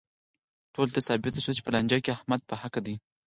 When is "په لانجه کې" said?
1.65-2.11